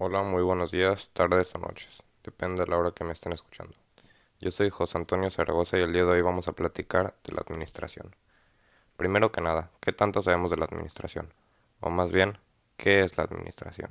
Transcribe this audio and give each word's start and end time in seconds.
Hola, 0.00 0.22
muy 0.22 0.44
buenos 0.44 0.70
días, 0.70 1.10
tardes 1.10 1.52
o 1.56 1.58
noches, 1.58 2.04
depende 2.22 2.62
de 2.62 2.70
la 2.70 2.78
hora 2.78 2.92
que 2.92 3.02
me 3.02 3.14
estén 3.14 3.32
escuchando. 3.32 3.74
Yo 4.38 4.52
soy 4.52 4.70
José 4.70 4.96
Antonio 4.96 5.28
Zaragoza 5.28 5.76
y 5.76 5.80
el 5.80 5.92
día 5.92 6.04
de 6.04 6.12
hoy 6.12 6.22
vamos 6.22 6.46
a 6.46 6.52
platicar 6.52 7.16
de 7.24 7.32
la 7.34 7.40
administración. 7.40 8.14
Primero 8.96 9.32
que 9.32 9.40
nada, 9.40 9.72
¿qué 9.80 9.92
tanto 9.92 10.22
sabemos 10.22 10.52
de 10.52 10.56
la 10.56 10.66
administración? 10.66 11.34
O 11.80 11.90
más 11.90 12.12
bien, 12.12 12.38
¿qué 12.76 13.02
es 13.02 13.18
la 13.18 13.24
administración? 13.24 13.90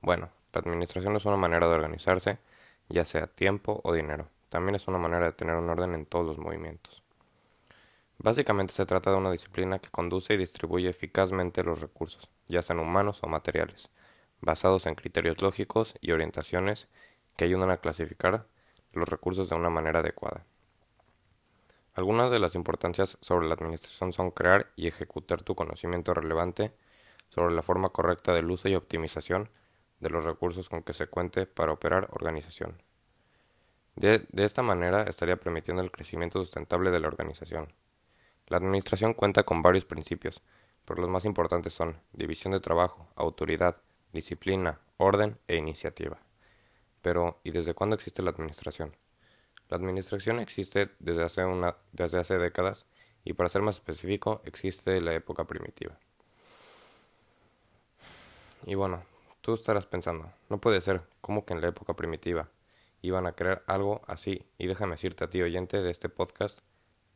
Bueno, 0.00 0.30
la 0.52 0.60
administración 0.62 1.14
es 1.14 1.24
una 1.26 1.36
manera 1.36 1.68
de 1.68 1.74
organizarse, 1.74 2.38
ya 2.88 3.04
sea 3.04 3.28
tiempo 3.28 3.80
o 3.84 3.92
dinero. 3.92 4.26
También 4.48 4.74
es 4.74 4.88
una 4.88 4.98
manera 4.98 5.26
de 5.26 5.32
tener 5.32 5.54
un 5.54 5.70
orden 5.70 5.94
en 5.94 6.06
todos 6.06 6.26
los 6.26 6.38
movimientos. 6.38 7.04
Básicamente 8.18 8.72
se 8.72 8.84
trata 8.84 9.12
de 9.12 9.18
una 9.18 9.30
disciplina 9.30 9.78
que 9.78 9.90
conduce 9.90 10.34
y 10.34 10.38
distribuye 10.38 10.88
eficazmente 10.88 11.62
los 11.62 11.80
recursos, 11.80 12.28
ya 12.48 12.62
sean 12.62 12.80
humanos 12.80 13.20
o 13.22 13.28
materiales, 13.28 13.90
basados 14.44 14.86
en 14.86 14.94
criterios 14.94 15.40
lógicos 15.40 15.94
y 16.00 16.12
orientaciones 16.12 16.88
que 17.36 17.44
ayudan 17.44 17.70
a 17.70 17.78
clasificar 17.78 18.46
los 18.92 19.08
recursos 19.08 19.48
de 19.48 19.56
una 19.56 19.70
manera 19.70 20.00
adecuada. 20.00 20.44
Algunas 21.94 22.30
de 22.30 22.38
las 22.38 22.54
importancias 22.54 23.18
sobre 23.20 23.46
la 23.46 23.54
administración 23.54 24.12
son 24.12 24.30
crear 24.30 24.70
y 24.76 24.88
ejecutar 24.88 25.42
tu 25.42 25.54
conocimiento 25.54 26.12
relevante 26.12 26.72
sobre 27.28 27.54
la 27.54 27.62
forma 27.62 27.90
correcta 27.90 28.32
del 28.32 28.50
uso 28.50 28.68
y 28.68 28.74
optimización 28.74 29.48
de 30.00 30.10
los 30.10 30.24
recursos 30.24 30.68
con 30.68 30.82
que 30.82 30.92
se 30.92 31.06
cuente 31.06 31.46
para 31.46 31.72
operar 31.72 32.08
organización. 32.12 32.82
De, 33.96 34.26
de, 34.30 34.44
esta 34.44 34.62
manera 34.62 35.04
estaría 35.04 35.36
permitiendo 35.36 35.82
el 35.82 35.92
crecimiento 35.92 36.40
sustentable 36.40 36.90
de 36.90 36.98
la 36.98 37.06
organización. 37.06 37.72
La 38.48 38.56
administración 38.56 39.14
cuenta 39.14 39.44
con 39.44 39.62
varios 39.62 39.84
principios, 39.84 40.42
pero 40.84 41.00
los 41.00 41.10
más 41.10 41.24
importantes 41.24 41.72
son 41.72 42.00
división 42.12 42.52
de 42.52 42.60
trabajo, 42.60 43.08
autoridad, 43.14 43.76
disciplina, 44.14 44.80
orden 44.96 45.38
e 45.48 45.56
iniciativa. 45.56 46.18
Pero, 47.02 47.40
¿y 47.44 47.50
desde 47.50 47.74
cuándo 47.74 47.96
existe 47.96 48.22
la 48.22 48.30
administración? 48.30 48.96
La 49.68 49.76
administración 49.76 50.40
existe 50.40 50.90
desde 51.00 51.24
hace, 51.24 51.44
una, 51.44 51.76
desde 51.92 52.18
hace 52.18 52.38
décadas 52.38 52.86
y 53.24 53.34
para 53.34 53.50
ser 53.50 53.62
más 53.62 53.76
específico 53.76 54.40
existe 54.44 55.00
la 55.00 55.14
época 55.14 55.44
primitiva. 55.44 55.98
Y 58.66 58.74
bueno, 58.74 59.02
tú 59.40 59.52
estarás 59.52 59.86
pensando, 59.86 60.32
no 60.48 60.58
puede 60.58 60.80
ser, 60.80 61.02
¿cómo 61.20 61.44
que 61.44 61.52
en 61.52 61.60
la 61.60 61.68
época 61.68 61.94
primitiva 61.94 62.48
iban 63.02 63.26
a 63.26 63.32
crear 63.32 63.62
algo 63.66 64.00
así? 64.06 64.46
Y 64.56 64.66
déjame 64.66 64.92
decirte 64.92 65.24
a 65.24 65.30
ti 65.30 65.42
oyente 65.42 65.82
de 65.82 65.90
este 65.90 66.08
podcast 66.08 66.60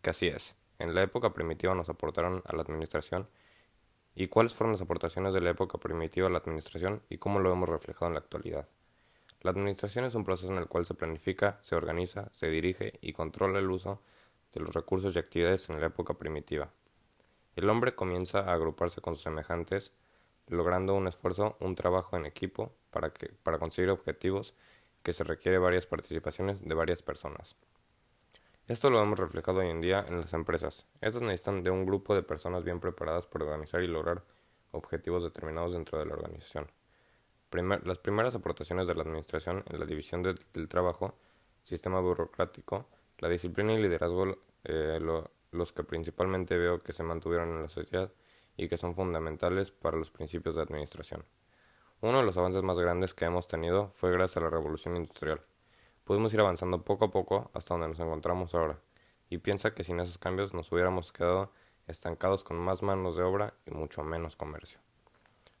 que 0.00 0.10
así 0.10 0.28
es. 0.28 0.56
En 0.78 0.94
la 0.94 1.02
época 1.02 1.34
primitiva 1.34 1.74
nos 1.74 1.88
aportaron 1.88 2.42
a 2.46 2.56
la 2.56 2.62
administración 2.62 3.28
y 4.14 4.28
cuáles 4.28 4.54
fueron 4.54 4.72
las 4.72 4.82
aportaciones 4.82 5.32
de 5.34 5.40
la 5.40 5.50
época 5.50 5.78
primitiva 5.78 6.28
a 6.28 6.30
la 6.30 6.38
administración 6.38 7.02
y 7.08 7.18
cómo 7.18 7.40
lo 7.40 7.52
hemos 7.52 7.68
reflejado 7.68 8.06
en 8.06 8.14
la 8.14 8.20
actualidad. 8.20 8.68
La 9.40 9.50
administración 9.50 10.04
es 10.04 10.14
un 10.14 10.24
proceso 10.24 10.52
en 10.52 10.58
el 10.58 10.68
cual 10.68 10.86
se 10.86 10.94
planifica, 10.94 11.58
se 11.60 11.74
organiza, 11.74 12.30
se 12.32 12.48
dirige 12.48 12.98
y 13.02 13.12
controla 13.12 13.58
el 13.58 13.70
uso 13.70 14.00
de 14.52 14.60
los 14.60 14.74
recursos 14.74 15.14
y 15.14 15.18
actividades 15.18 15.68
en 15.68 15.80
la 15.80 15.88
época 15.88 16.14
primitiva. 16.14 16.70
El 17.56 17.68
hombre 17.68 17.94
comienza 17.94 18.40
a 18.40 18.54
agruparse 18.54 19.00
con 19.00 19.14
sus 19.14 19.22
semejantes, 19.22 19.92
logrando 20.48 20.94
un 20.94 21.08
esfuerzo, 21.08 21.56
un 21.60 21.74
trabajo 21.74 22.16
en 22.16 22.26
equipo 22.26 22.72
para, 22.90 23.12
que, 23.12 23.28
para 23.42 23.58
conseguir 23.58 23.90
objetivos 23.90 24.54
que 25.02 25.12
se 25.12 25.24
requiere 25.24 25.58
varias 25.58 25.86
participaciones 25.86 26.66
de 26.66 26.74
varias 26.74 27.02
personas. 27.02 27.56
Esto 28.66 28.88
lo 28.88 29.02
hemos 29.02 29.18
reflejado 29.18 29.58
hoy 29.58 29.68
en 29.68 29.82
día 29.82 30.06
en 30.08 30.22
las 30.22 30.32
empresas. 30.32 30.86
Estas 31.02 31.20
necesitan 31.20 31.62
de 31.62 31.68
un 31.68 31.84
grupo 31.84 32.14
de 32.14 32.22
personas 32.22 32.64
bien 32.64 32.80
preparadas 32.80 33.26
para 33.26 33.44
organizar 33.44 33.82
y 33.82 33.86
lograr 33.86 34.24
objetivos 34.70 35.22
determinados 35.22 35.72
dentro 35.72 35.98
de 35.98 36.06
la 36.06 36.14
organización. 36.14 36.70
las 37.50 37.98
primeras 37.98 38.34
aportaciones 38.34 38.86
de 38.86 38.94
la 38.94 39.02
administración 39.02 39.64
en 39.68 39.78
la 39.78 39.84
división 39.84 40.22
del 40.22 40.68
trabajo, 40.68 41.14
sistema 41.62 42.00
burocrático, 42.00 42.88
la 43.18 43.28
disciplina 43.28 43.74
y 43.74 43.82
liderazgo, 43.82 44.38
eh, 44.64 44.98
los 45.50 45.72
que 45.74 45.84
principalmente 45.84 46.56
veo 46.56 46.82
que 46.82 46.94
se 46.94 47.02
mantuvieron 47.02 47.50
en 47.50 47.62
la 47.64 47.68
sociedad 47.68 48.10
y 48.56 48.68
que 48.68 48.78
son 48.78 48.94
fundamentales 48.94 49.72
para 49.72 49.98
los 49.98 50.10
principios 50.10 50.56
de 50.56 50.62
administración. 50.62 51.22
Uno 52.00 52.20
de 52.20 52.24
los 52.24 52.38
avances 52.38 52.62
más 52.62 52.78
grandes 52.78 53.12
que 53.12 53.26
hemos 53.26 53.46
tenido 53.46 53.90
fue 53.90 54.10
gracias 54.10 54.38
a 54.38 54.46
la 54.46 54.50
revolución 54.50 54.96
industrial 54.96 55.42
pudimos 56.04 56.32
ir 56.34 56.40
avanzando 56.40 56.82
poco 56.82 57.06
a 57.06 57.10
poco 57.10 57.50
hasta 57.54 57.74
donde 57.74 57.88
nos 57.88 58.00
encontramos 58.00 58.54
ahora, 58.54 58.78
y 59.30 59.38
piensa 59.38 59.74
que 59.74 59.84
sin 59.84 60.00
esos 60.00 60.18
cambios 60.18 60.54
nos 60.54 60.70
hubiéramos 60.70 61.12
quedado 61.12 61.50
estancados 61.86 62.44
con 62.44 62.56
más 62.58 62.82
manos 62.82 63.16
de 63.16 63.22
obra 63.22 63.54
y 63.66 63.70
mucho 63.72 64.04
menos 64.04 64.36
comercio. 64.36 64.80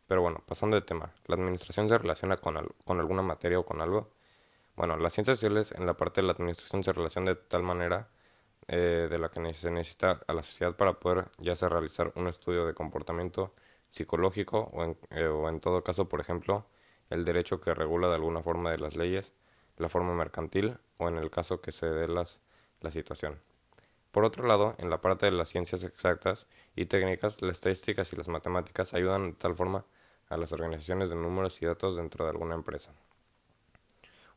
Pero 0.06 0.22
bueno, 0.22 0.42
pasando 0.46 0.76
de 0.76 0.82
tema, 0.82 1.12
¿la 1.26 1.36
administración 1.36 1.88
se 1.88 1.98
relaciona 1.98 2.36
con, 2.36 2.56
con 2.84 3.00
alguna 3.00 3.22
materia 3.22 3.58
o 3.58 3.64
con 3.64 3.80
algo? 3.80 4.10
Bueno, 4.76 4.96
las 4.96 5.12
ciencias 5.14 5.38
sociales 5.38 5.72
en 5.72 5.86
la 5.86 5.96
parte 5.96 6.20
de 6.20 6.26
la 6.26 6.32
administración 6.32 6.84
se 6.84 6.92
relacionan 6.92 7.34
de 7.34 7.40
tal 7.40 7.62
manera 7.62 8.08
eh, 8.68 9.08
de 9.10 9.18
la 9.18 9.30
que 9.30 9.52
se 9.54 9.70
necesita 9.70 10.20
a 10.26 10.32
la 10.32 10.42
sociedad 10.42 10.76
para 10.76 10.98
poder 10.98 11.26
ya 11.38 11.54
sea 11.56 11.68
realizar 11.68 12.12
un 12.16 12.28
estudio 12.28 12.66
de 12.66 12.74
comportamiento 12.74 13.54
psicológico 13.88 14.68
o 14.72 14.84
en, 14.84 14.98
eh, 15.10 15.26
o 15.26 15.48
en 15.48 15.60
todo 15.60 15.84
caso, 15.84 16.08
por 16.08 16.20
ejemplo, 16.20 16.66
el 17.10 17.24
derecho 17.24 17.60
que 17.60 17.74
regula 17.74 18.08
de 18.08 18.14
alguna 18.16 18.42
forma 18.42 18.70
de 18.70 18.78
las 18.78 18.96
leyes 18.96 19.32
la 19.76 19.88
forma 19.88 20.14
mercantil 20.14 20.78
o 20.98 21.08
en 21.08 21.16
el 21.16 21.30
caso 21.30 21.60
que 21.60 21.72
se 21.72 21.86
dé 21.86 22.08
la 22.08 22.90
situación. 22.90 23.40
Por 24.14 24.24
otro 24.24 24.46
lado, 24.46 24.76
en 24.78 24.90
la 24.90 25.00
parte 25.00 25.26
de 25.26 25.32
las 25.32 25.48
ciencias 25.48 25.82
exactas 25.82 26.46
y 26.76 26.86
técnicas, 26.86 27.42
las 27.42 27.56
estadísticas 27.56 28.12
y 28.12 28.16
las 28.16 28.28
matemáticas 28.28 28.94
ayudan 28.94 29.32
de 29.32 29.36
tal 29.36 29.56
forma 29.56 29.86
a 30.28 30.36
las 30.36 30.52
organizaciones 30.52 31.08
de 31.08 31.16
números 31.16 31.60
y 31.60 31.66
datos 31.66 31.96
dentro 31.96 32.24
de 32.24 32.30
alguna 32.30 32.54
empresa. 32.54 32.92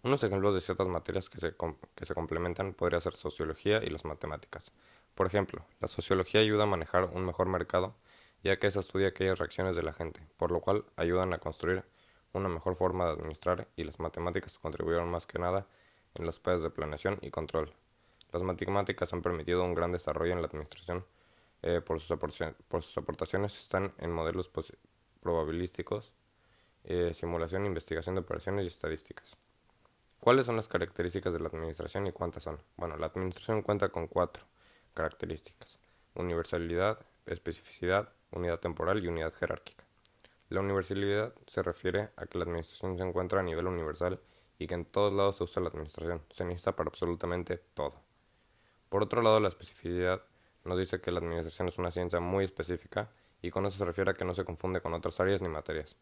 Unos 0.02 0.24
ejemplos 0.24 0.56
de 0.56 0.62
ciertas 0.62 0.88
materias 0.88 1.30
que 1.30 1.40
se, 1.40 1.56
que 1.94 2.06
se 2.08 2.16
complementan 2.16 2.74
podría 2.74 3.00
ser 3.00 3.14
sociología 3.14 3.84
y 3.84 3.92
las 3.92 4.04
matemáticas. 4.04 4.72
Por 5.14 5.28
ejemplo, 5.28 5.64
la 5.80 5.88
sociología 5.88 6.42
ayuda 6.42 6.64
a 6.64 6.68
manejar 6.68 7.12
un 7.14 7.24
mejor 7.24 7.48
mercado, 7.48 7.96
ya 8.44 8.58
que 8.58 8.72
se 8.72 8.80
estudia 8.80 9.10
aquellas 9.10 9.38
reacciones 9.38 9.76
de 9.76 9.84
la 9.84 9.94
gente, 9.94 10.22
por 10.38 10.52
lo 10.52 10.60
cual 10.60 10.86
ayudan 10.96 11.34
a 11.34 11.38
construir 11.38 11.84
una 12.38 12.50
mejor 12.50 12.76
forma 12.76 13.06
de 13.06 13.12
administrar 13.12 13.68
y 13.76 13.84
las 13.84 14.00
matemáticas 14.00 14.58
contribuyeron 14.60 15.10
más 15.10 15.26
que 15.26 15.40
nada 15.40 15.68
en 16.16 16.26
los 16.26 16.40
pasos 16.40 16.64
de 16.64 16.70
planeación 16.70 17.20
y 17.22 17.30
control. 17.32 17.74
Las 18.32 18.44
matemáticas 18.44 19.14
han 19.14 19.22
permitido 19.22 19.64
un 19.64 19.74
gran 19.74 19.92
desarrollo 19.92 20.34
en 20.34 20.42
la 20.42 20.48
administración 20.48 21.06
eh, 21.64 21.82
por, 21.82 22.00
sus 22.00 22.18
por, 22.18 22.84
sus 22.84 22.98
aportaciones 22.98 23.58
están 23.58 23.94
en 23.98 24.12
modelos 24.12 24.52
probabilísticos, 25.22 26.14
eh, 26.84 27.14
simulación, 27.14 27.66
investigación 27.66 28.16
de 28.16 28.22
operaciones 28.22 28.66
y 28.66 28.68
estadísticas. 28.68 29.36
¿Cuáles 30.20 30.46
son 30.46 30.56
las 30.56 30.68
características 30.68 31.34
de 31.34 31.40
la 31.40 31.48
administración 31.48 32.06
y 32.08 32.12
cuántas 32.12 32.44
son? 32.44 32.60
Bueno, 32.76 32.98
la 32.98 33.08
administración 33.08 33.62
cuenta 33.62 33.90
con 33.90 34.08
cuatro 34.08 34.46
características. 34.94 35.80
Universalidad, 36.16 37.00
especificidad, 37.26 38.10
unidad 38.32 38.60
temporal 38.60 39.04
y 39.04 39.08
unidad 39.08 39.34
jerárquica. 39.34 39.87
La 40.50 40.62
universalidad 40.62 41.34
se 41.46 41.62
refiere 41.62 42.10
a 42.16 42.26
que 42.26 42.38
la 42.38 42.46
administración 42.46 42.98
se 42.98 43.04
encuentra 43.04 43.42
a 43.42 43.44
nivel 43.44 43.68
universal 43.68 44.20
y 44.60 44.68
que 44.68 44.76
en 44.76 44.86
todos 44.86 45.14
lados 45.14 45.36
se 45.36 45.44
usa 45.44 45.62
la 45.62 45.70
administración, 45.70 46.22
se 46.30 46.46
necesita 46.46 46.76
para 46.76 46.90
absolutamente 46.90 47.58
todo. 47.74 48.02
Por 48.90 49.04
otro 49.04 49.22
lado, 49.22 49.40
la 49.40 49.50
especificidad 49.50 50.24
nos 50.64 50.78
dice 50.78 51.02
que 51.02 51.12
la 51.12 51.20
administración 51.20 51.68
es 51.68 51.78
una 51.78 51.92
ciencia 51.92 52.20
muy 52.20 52.46
específica 52.46 53.10
y 53.42 53.52
con 53.52 53.66
eso 53.66 53.78
se 53.78 53.86
refiere 53.86 54.12
a 54.12 54.14
que 54.14 54.26
no 54.26 54.34
se 54.34 54.46
confunde 54.46 54.82
con 54.82 54.94
otras 54.94 55.20
áreas 55.20 55.42
ni 55.42 55.50
materias. 55.50 55.98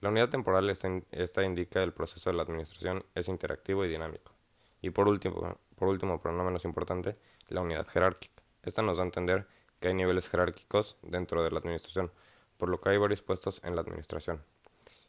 La 0.00 0.10
unidad 0.10 0.28
temporal 0.28 0.68
esta, 0.68 1.42
indica 1.44 1.82
el 1.82 1.92
proceso 1.92 2.28
de 2.28 2.36
la 2.36 2.42
administración 2.42 3.04
es 3.14 3.28
interactivo 3.28 3.84
y 3.84 3.88
dinámico. 3.88 4.32
Y 4.80 4.90
por 4.90 5.08
último, 5.08 5.58
por 5.76 5.88
último, 5.88 6.20
pero 6.20 6.34
no 6.34 6.44
menos 6.44 6.64
importante, 6.64 7.16
la 7.48 7.60
unidad 7.60 7.86
jerárquica. 7.86 8.42
Esta 8.62 8.82
nos 8.82 8.96
da 8.96 9.04
a 9.04 9.06
entender 9.06 9.46
que 9.80 9.88
hay 9.88 9.94
niveles 9.94 10.28
jerárquicos 10.28 10.96
dentro 11.02 11.42
de 11.42 11.50
la 11.50 11.58
administración, 11.60 12.10
por 12.58 12.68
lo 12.68 12.80
que 12.80 12.90
hay 12.90 12.98
varios 12.98 13.22
puestos 13.22 13.60
en 13.64 13.74
la 13.74 13.82
administración. 13.82 14.42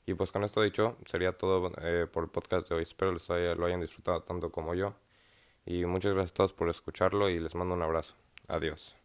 Y 0.06 0.14
pues 0.16 0.32
con 0.32 0.44
esto 0.44 0.62
dicho, 0.62 0.98
sería 1.06 1.32
todo 1.38 1.72
eh, 1.82 2.08
por 2.12 2.26
el 2.26 2.30
podcast 2.30 2.70
de 2.70 2.76
hoy. 2.76 2.84
Espero 2.84 3.14
les 3.14 3.30
lo 3.30 3.66
hayan 3.66 3.82
disfrutado 3.82 4.22
tanto 4.22 4.52
como 4.52 4.74
yo. 4.74 4.94
Y 5.66 5.86
muchas 5.86 6.14
gracias 6.14 6.32
a 6.32 6.36
todos 6.36 6.54
por 6.54 6.70
escucharlo 6.70 7.30
y 7.30 7.40
les 7.40 7.56
mando 7.56 7.74
un 7.74 7.82
abrazo. 7.82 8.16
Adiós. 8.48 9.03